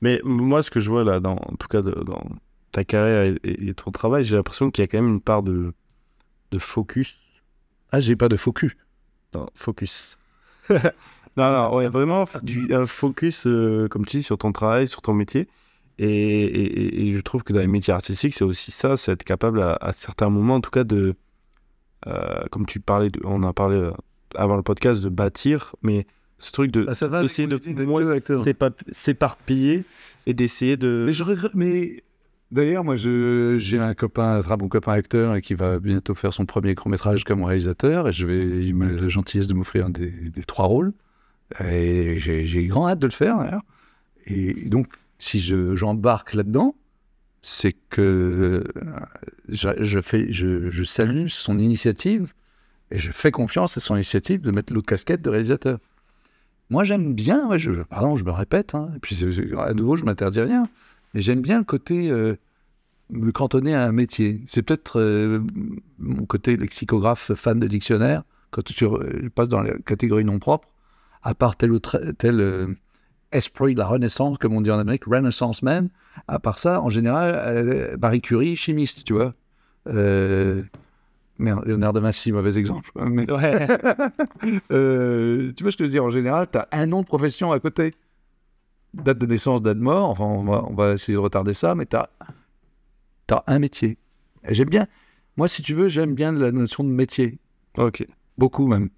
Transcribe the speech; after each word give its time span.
Mais 0.00 0.20
moi, 0.24 0.62
ce 0.62 0.70
que 0.70 0.80
je 0.80 0.90
vois 0.90 1.04
là, 1.04 1.20
en 1.24 1.56
tout 1.56 1.68
cas 1.68 1.82
dans 1.82 2.24
ta 2.72 2.84
carrière 2.84 3.36
et, 3.44 3.74
ton 3.74 3.90
travail, 3.90 4.24
j'ai 4.24 4.36
l'impression 4.36 4.70
qu'il 4.70 4.82
y 4.82 4.84
a 4.84 4.88
quand 4.88 4.98
même 5.00 5.14
une 5.14 5.20
part 5.20 5.42
de, 5.42 5.72
de 6.52 6.58
focus. 6.58 7.18
Ah, 7.92 8.00
j'ai 8.00 8.16
pas 8.16 8.28
de 8.28 8.36
cul. 8.36 8.76
Non, 9.34 9.48
focus. 9.54 10.18
non, 10.70 10.80
non, 11.36 11.74
ouais, 11.76 11.88
vraiment 11.88 12.24
un 12.70 12.86
focus, 12.86 13.46
euh, 13.46 13.88
comme 13.88 14.06
tu 14.06 14.18
dis, 14.18 14.22
sur 14.22 14.38
ton 14.38 14.52
travail, 14.52 14.86
sur 14.88 15.02
ton 15.02 15.14
métier. 15.14 15.48
Et, 15.98 17.12
je 17.14 17.20
trouve 17.20 17.42
que 17.44 17.52
dans 17.52 17.60
les 17.60 17.66
métiers 17.66 17.92
artistiques, 17.92 18.34
c'est 18.34 18.44
aussi 18.44 18.70
ça, 18.72 18.96
c'est 18.96 19.12
être 19.12 19.24
capable 19.24 19.62
à, 19.62 19.76
à 19.80 19.92
certains 19.92 20.30
moments, 20.30 20.56
en 20.56 20.60
tout 20.60 20.70
cas, 20.70 20.84
de. 20.84 21.14
euh, 22.06 22.44
comme 22.50 22.66
tu 22.66 22.80
parlais, 22.80 23.10
de- 23.10 23.20
on 23.24 23.42
a 23.42 23.52
parlé 23.52 23.76
euh, 23.76 23.92
avant 24.34 24.56
le 24.56 24.62
podcast, 24.62 25.02
de 25.02 25.08
bâtir, 25.10 25.74
mais 25.82 26.06
ce 26.40 26.50
truc 26.52 26.72
de. 26.72 26.82
Bah, 26.82 26.94
ça 26.94 27.06
va. 27.06 27.22
essayer 27.22 27.46
de 27.46 27.84
moins 27.84 28.04
s'éparpiller 28.90 29.84
et 30.26 30.34
d'essayer 30.34 30.76
de. 30.76 31.04
Mais 31.06 31.12
je 31.12 31.22
regrette. 31.24 31.54
Mais 31.54 32.02
d'ailleurs, 32.50 32.82
moi, 32.84 32.96
j'ai 32.96 33.78
un 33.78 33.94
copain, 33.94 34.38
un 34.38 34.42
très 34.42 34.56
bon 34.56 34.68
copain 34.68 34.92
acteur, 34.92 35.36
et 35.36 35.42
qui 35.42 35.54
va 35.54 35.78
bientôt 35.78 36.14
faire 36.14 36.32
son 36.34 36.46
premier 36.46 36.74
court 36.74 36.88
métrage 36.90 37.24
comme 37.24 37.44
réalisateur, 37.44 38.08
et 38.08 38.12
je 38.12 38.26
vais, 38.26 38.64
il 38.66 38.74
m'a 38.74 38.88
la 38.90 39.08
gentillesse 39.08 39.46
de 39.46 39.54
m'offrir 39.54 39.88
des, 39.90 40.10
des 40.10 40.42
trois 40.44 40.66
rôles, 40.66 40.92
et 41.64 42.16
j'ai 42.18 42.64
grand 42.66 42.88
hâte 42.88 42.98
de 42.98 43.06
le 43.06 43.12
faire. 43.12 43.38
d'ailleurs. 43.38 43.62
Et 44.26 44.68
donc, 44.68 44.86
si 45.18 45.40
je- 45.40 45.74
j'embarque 45.76 46.34
là-dedans, 46.34 46.74
c'est 47.42 47.72
que 47.88 48.00
euh, 48.02 48.64
je, 49.48 49.68
je 49.78 50.00
fais, 50.00 50.30
je, 50.32 50.68
je 50.70 50.84
salue 50.84 51.26
son 51.28 51.58
initiative 51.58 52.32
et 52.90 52.98
je 52.98 53.12
fais 53.12 53.30
confiance 53.30 53.76
à 53.78 53.80
son 53.80 53.94
initiative 53.96 54.42
de 54.42 54.50
mettre 54.50 54.72
l'autre 54.74 54.86
casquette 54.88 55.22
de 55.22 55.30
réalisateur. 55.30 55.78
Moi, 56.70 56.84
j'aime 56.84 57.14
bien, 57.14 57.48
pardon, 57.88 58.14
je 58.14 58.24
me 58.24 58.30
répète, 58.30 58.76
hein, 58.76 58.90
et 58.94 59.00
puis 59.00 59.26
à 59.58 59.74
nouveau, 59.74 59.96
je 59.96 60.04
m'interdis 60.04 60.40
rien, 60.40 60.68
mais 61.12 61.20
j'aime 61.20 61.40
bien 61.40 61.58
le 61.58 61.64
côté 61.64 62.10
euh, 62.10 62.36
me 63.10 63.32
cantonner 63.32 63.74
à 63.74 63.84
un 63.84 63.92
métier. 63.92 64.40
C'est 64.46 64.62
peut-être 64.62 65.00
euh, 65.00 65.40
mon 65.98 66.26
côté 66.26 66.56
lexicographe 66.56 67.34
fan 67.34 67.58
de 67.58 67.66
dictionnaire, 67.66 68.22
quand 68.52 68.62
tu 68.62 68.84
euh, 68.84 69.28
passes 69.34 69.48
dans 69.48 69.62
la 69.62 69.76
catégorie 69.78 70.24
non 70.24 70.38
propre, 70.38 70.68
à 71.24 71.34
part 71.34 71.56
tel 71.56 71.72
ou 71.72 71.80
tel 71.80 72.76
esprit 73.32 73.74
de 73.74 73.80
la 73.80 73.88
Renaissance, 73.88 74.38
comme 74.38 74.54
on 74.54 74.60
dit 74.60 74.70
en 74.70 74.78
Amérique, 74.78 75.04
Renaissance 75.06 75.62
man, 75.64 75.88
à 76.28 76.38
part 76.38 76.58
ça, 76.58 76.80
en 76.80 76.88
général, 76.88 77.96
Marie 78.00 78.20
Curie, 78.20 78.54
chimiste, 78.54 79.04
tu 79.04 79.12
vois. 79.12 79.34
Merde, 81.40 81.64
Léonard 81.66 81.92
de 81.92 82.00
Vinci, 82.00 82.32
mauvais 82.32 82.58
exemple. 82.58 82.90
Mais, 82.96 83.26
Euh, 84.70 85.52
tu 85.56 85.62
vois 85.62 85.72
ce 85.72 85.76
que 85.76 85.84
je 85.84 85.88
veux 85.88 85.92
dire 85.92 86.04
En 86.04 86.10
général, 86.10 86.48
tu 86.50 86.58
as 86.58 86.68
un 86.70 86.86
nom 86.86 87.00
de 87.00 87.06
profession 87.06 87.50
à 87.50 87.58
côté. 87.60 87.92
Date 88.94 89.18
de 89.18 89.26
naissance, 89.26 89.62
date 89.62 89.78
de 89.78 89.82
mort. 89.82 90.10
Enfin, 90.10 90.24
on 90.24 90.44
va, 90.44 90.64
on 90.68 90.74
va 90.74 90.92
essayer 90.92 91.14
de 91.14 91.18
retarder 91.18 91.54
ça, 91.54 91.74
mais 91.74 91.86
tu 91.86 91.96
as, 91.96 92.08
un 93.46 93.58
métier. 93.58 93.98
J'aime 94.48 94.68
bien. 94.68 94.86
Moi, 95.36 95.48
si 95.48 95.62
tu 95.62 95.74
veux, 95.74 95.88
j'aime 95.88 96.14
bien 96.14 96.32
la 96.32 96.52
notion 96.52 96.84
de 96.84 96.88
métier. 96.90 97.38
Ok. 97.78 98.04
Beaucoup 98.36 98.66
même. 98.66 98.90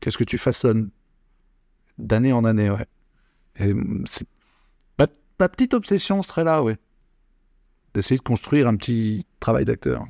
Qu'est-ce 0.00 0.18
que 0.18 0.24
tu 0.24 0.38
façonnes? 0.38 0.90
D'année 1.98 2.32
en 2.32 2.44
année, 2.44 2.70
ouais. 2.70 2.86
Et, 3.58 3.74
ma, 3.74 5.06
ma 5.40 5.48
petite 5.48 5.74
obsession 5.74 6.22
serait 6.22 6.44
là, 6.44 6.62
ouais. 6.62 6.76
D'essayer 7.94 8.18
de 8.18 8.22
construire 8.22 8.68
un 8.68 8.76
petit 8.76 9.26
travail 9.40 9.64
d'acteur. 9.64 10.06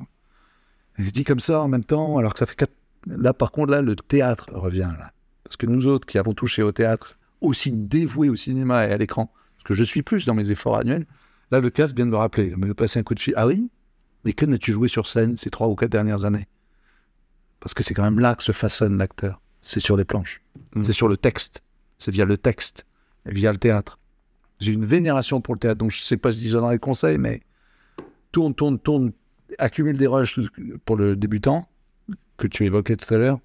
Je 0.99 1.09
dis 1.11 1.23
comme 1.23 1.39
ça 1.39 1.61
en 1.61 1.69
même 1.69 1.85
temps, 1.85 2.17
alors 2.17 2.33
que 2.33 2.39
ça 2.39 2.45
fait 2.45 2.55
quatre... 2.55 2.73
Là, 3.07 3.33
par 3.33 3.51
contre, 3.51 3.71
là, 3.71 3.81
le 3.81 3.95
théâtre 3.95 4.49
revient, 4.53 4.91
là. 4.99 5.13
Parce 5.45 5.55
que 5.55 5.65
nous 5.65 5.87
autres 5.87 6.05
qui 6.05 6.17
avons 6.17 6.33
touché 6.33 6.61
au 6.61 6.73
théâtre, 6.73 7.17
aussi 7.39 7.71
dévoués 7.71 8.29
au 8.29 8.35
cinéma 8.35 8.85
et 8.85 8.91
à 8.91 8.97
l'écran, 8.97 9.31
parce 9.55 9.63
que 9.63 9.73
je 9.73 9.83
suis 9.83 10.03
plus 10.03 10.25
dans 10.25 10.33
mes 10.33 10.51
efforts 10.51 10.75
annuels, 10.75 11.07
là, 11.51 11.61
le 11.61 11.71
théâtre 11.71 11.95
vient 11.95 12.05
de 12.05 12.11
me 12.11 12.17
rappeler, 12.17 12.53
me 12.55 12.73
passer 12.73 12.99
un 12.99 13.03
coup 13.03 13.15
de 13.15 13.19
fil. 13.21 13.33
Ah 13.37 13.47
oui? 13.47 13.69
Mais 14.25 14.33
que 14.33 14.45
n'as-tu 14.45 14.73
joué 14.73 14.89
sur 14.89 15.07
scène 15.07 15.37
ces 15.37 15.49
trois 15.49 15.69
ou 15.69 15.75
quatre 15.75 15.91
dernières 15.91 16.25
années? 16.25 16.47
Parce 17.61 17.73
que 17.73 17.81
c'est 17.81 17.93
quand 17.93 18.03
même 18.03 18.19
là 18.19 18.35
que 18.35 18.43
se 18.43 18.51
façonne 18.51 18.97
l'acteur. 18.97 19.41
C'est 19.61 19.79
sur 19.79 19.95
les 19.95 20.05
planches. 20.05 20.41
Mm. 20.75 20.83
C'est 20.83 20.93
sur 20.93 21.07
le 21.07 21.15
texte. 21.15 21.63
C'est 21.97 22.11
via 22.11 22.25
le 22.25 22.37
texte, 22.37 22.85
via 23.25 23.51
le 23.51 23.57
théâtre. 23.57 23.99
J'ai 24.59 24.73
une 24.73 24.85
vénération 24.85 25.39
pour 25.39 25.53
le 25.53 25.59
théâtre, 25.59 25.77
donc 25.77 25.91
je 25.91 26.01
ne 26.01 26.05
sais 26.05 26.17
pas 26.17 26.33
si 26.33 26.49
je 26.49 26.57
donnerai 26.57 26.79
conseil, 26.79 27.17
mais 27.17 27.41
tourne, 28.33 28.53
tourne, 28.53 28.77
tourne, 28.79 29.13
accumule 29.57 29.97
des 29.97 30.07
rushs 30.07 30.39
pour 30.85 30.95
le 30.95 31.15
débutant, 31.15 31.67
que 32.37 32.47
tu 32.47 32.65
évoquais 32.65 32.95
tout 32.95 33.13
à 33.13 33.17
l'heure. 33.17 33.39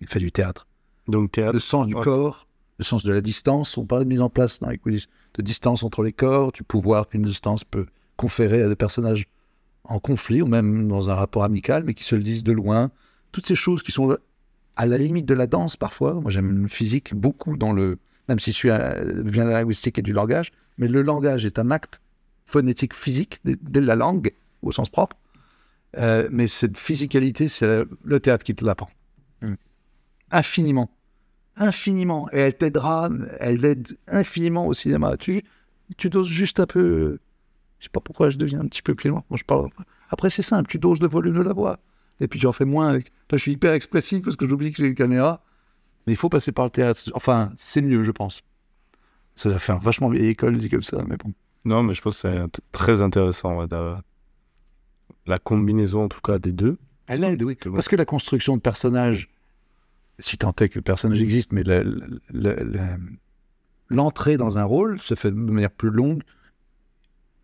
Il 0.00 0.06
fait 0.08 0.18
du 0.18 0.32
théâtre. 0.32 0.66
Donc, 1.08 1.32
théâtre. 1.32 1.52
Le 1.52 1.58
sens 1.60 1.86
du 1.86 1.94
Ouais. 1.94 2.02
corps, 2.02 2.46
le 2.78 2.84
sens 2.84 3.04
de 3.04 3.12
la 3.12 3.20
distance. 3.20 3.76
On 3.76 3.84
parlait 3.86 4.04
de 4.04 4.08
mise 4.08 4.20
en 4.20 4.30
place 4.30 4.60
dans 4.60 4.70
les 4.70 4.78
coulisses, 4.78 5.08
de 5.34 5.42
distance 5.42 5.82
entre 5.82 6.02
les 6.02 6.12
corps, 6.12 6.52
du 6.52 6.62
pouvoir 6.62 7.08
qu'une 7.08 7.22
distance 7.22 7.64
peut 7.64 7.86
conférer 8.16 8.62
à 8.62 8.68
des 8.68 8.76
personnages 8.76 9.26
en 9.84 9.98
conflit 9.98 10.40
ou 10.40 10.46
même 10.46 10.88
dans 10.88 11.10
un 11.10 11.14
rapport 11.14 11.44
amical, 11.44 11.84
mais 11.84 11.94
qui 11.94 12.04
se 12.04 12.14
le 12.16 12.22
disent 12.22 12.44
de 12.44 12.52
loin. 12.52 12.90
Toutes 13.32 13.46
ces 13.46 13.54
choses 13.56 13.82
qui 13.82 13.92
sont 13.92 14.16
à 14.76 14.86
la 14.86 14.96
limite 14.98 15.26
de 15.26 15.34
la 15.34 15.46
danse 15.46 15.76
parfois. 15.76 16.14
Moi, 16.14 16.30
j'aime 16.30 16.62
le 16.62 16.68
physique 16.68 17.14
beaucoup 17.14 17.56
dans 17.56 17.72
le. 17.72 17.98
Même 18.28 18.38
si 18.38 18.52
je 18.52 18.56
suis 18.56 18.70
à- 18.70 18.94
vient 19.04 19.44
de 19.44 19.50
la 19.50 19.58
linguistique 19.60 19.98
et 19.98 20.02
du 20.02 20.12
langage, 20.14 20.50
mais 20.78 20.88
le 20.88 21.02
langage 21.02 21.44
est 21.44 21.58
un 21.58 21.70
acte 21.70 22.00
phonétique 22.46 22.94
physique 22.94 23.40
de, 23.44 23.58
de 23.60 23.80
la 23.80 23.94
langue 23.96 24.32
au 24.62 24.72
sens 24.72 24.88
propre. 24.88 25.16
Euh, 25.96 26.28
mais 26.32 26.48
cette 26.48 26.78
physicalité, 26.78 27.48
c'est 27.48 27.84
le- 28.04 28.20
théâtre 28.20 28.44
qui 28.44 28.54
te 28.54 28.64
l'apprend. 28.64 28.90
Mm. 29.42 29.54
Infiniment. 30.30 30.90
Infiniment. 31.56 32.28
Et 32.32 32.38
elle 32.38 32.56
t'aidera, 32.56 33.08
elle 33.38 33.64
aide 33.64 33.96
infiniment 34.08 34.66
au 34.66 34.74
cinéma. 34.74 35.16
Tu, 35.16 35.42
tu 35.96 36.10
doses 36.10 36.28
juste 36.28 36.60
un 36.60 36.66
peu. 36.66 37.18
Je 37.78 37.84
sais 37.84 37.90
pas 37.90 38.00
pourquoi 38.00 38.30
je 38.30 38.38
deviens 38.38 38.60
un 38.60 38.66
petit 38.66 38.82
peu 38.82 38.94
plus 38.94 39.10
loin. 39.10 39.22
Moi, 39.30 39.36
je 39.38 39.44
parle. 39.44 39.68
Après, 40.10 40.30
c'est 40.30 40.42
simple, 40.42 40.68
tu 40.68 40.78
doses 40.78 41.00
le 41.00 41.08
volume 41.08 41.34
de 41.34 41.42
la 41.42 41.52
voix. 41.52 41.78
Et 42.20 42.28
puis, 42.28 42.38
tu 42.40 42.46
en 42.46 42.52
fais 42.52 42.64
moins 42.64 42.88
avec. 42.88 43.06
Là, 43.30 43.36
je 43.36 43.38
suis 43.38 43.52
hyper 43.52 43.72
expressif 43.72 44.22
parce 44.22 44.36
que 44.36 44.48
j'oublie 44.48 44.70
que 44.72 44.78
j'ai 44.78 44.88
une 44.88 44.94
caméra. 44.94 45.42
Mais 46.06 46.12
il 46.12 46.16
faut 46.16 46.28
passer 46.28 46.52
par 46.52 46.64
le 46.66 46.70
théâtre. 46.70 47.00
Enfin, 47.14 47.52
c'est 47.56 47.82
mieux, 47.82 48.02
je 48.04 48.10
pense. 48.10 48.42
Ça 49.36 49.48
va 49.48 49.58
faire 49.58 49.78
vachement 49.78 50.08
vieille 50.08 50.28
école, 50.28 50.56
dit 50.58 50.68
comme 50.70 50.82
ça, 50.82 51.02
mais 51.08 51.16
bon. 51.16 51.32
Non, 51.64 51.82
mais 51.82 51.94
je 51.94 52.02
pense 52.02 52.20
que 52.22 52.28
c'est 52.28 52.60
très 52.72 53.00
intéressant, 53.02 53.58
ouais, 53.58 53.66
d'avoir 53.66 54.02
la 55.26 55.38
combinaison, 55.38 56.04
en 56.04 56.08
tout 56.08 56.20
cas, 56.20 56.38
des 56.38 56.52
deux. 56.52 56.78
Elle 57.06 57.24
aide, 57.24 57.42
oui. 57.42 57.56
Parce 57.56 57.88
que 57.88 57.96
la 57.96 58.04
construction 58.04 58.56
de 58.56 58.62
personnages, 58.62 59.30
si 60.18 60.38
tant 60.38 60.54
est 60.60 60.68
que 60.68 60.78
le 60.78 60.82
personnage 60.82 61.22
existe, 61.22 61.52
mais 61.52 61.64
l'entrée 63.90 64.36
dans 64.36 64.58
un 64.58 64.64
rôle 64.64 65.00
se 65.00 65.14
fait 65.14 65.30
de 65.30 65.36
manière 65.36 65.70
plus 65.70 65.90
longue, 65.90 66.22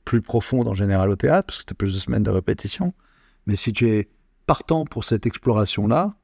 plus 0.04 0.22
profonde 0.22 0.66
en 0.66 0.74
général 0.74 1.10
au 1.10 1.16
théâtre, 1.16 1.46
parce 1.46 1.58
que 1.58 1.64
tu 1.64 1.72
as 1.72 1.74
plus 1.74 1.94
de 1.94 1.98
semaines 1.98 2.22
de 2.22 2.30
répétition. 2.30 2.94
Mais 3.46 3.56
si 3.56 3.72
tu 3.72 3.88
es 3.88 4.08
partant 4.46 4.84
pour 4.84 5.04
cette 5.04 5.26
exploration-là, 5.26 6.16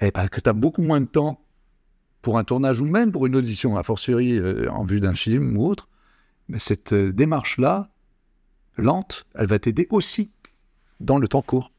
eh 0.00 0.10
ben, 0.10 0.28
que 0.28 0.40
tu 0.40 0.48
as 0.48 0.52
beaucoup 0.52 0.82
moins 0.82 1.00
de 1.00 1.06
temps 1.06 1.44
pour 2.22 2.38
un 2.38 2.44
tournage 2.44 2.80
ou 2.80 2.86
même 2.86 3.12
pour 3.12 3.26
une 3.26 3.36
audition, 3.36 3.76
a 3.76 3.82
fortiori 3.82 4.38
euh, 4.38 4.70
en 4.70 4.84
vue 4.84 5.00
d'un 5.00 5.14
film 5.14 5.56
ou 5.56 5.66
autre, 5.66 5.88
mais 6.48 6.58
cette 6.58 6.92
euh, 6.92 7.12
démarche-là, 7.12 7.90
lente, 8.76 9.26
elle 9.34 9.46
va 9.46 9.58
t'aider 9.58 9.86
aussi 9.90 10.30
dans 11.00 11.18
le 11.18 11.28
temps 11.28 11.42
court. 11.42 11.70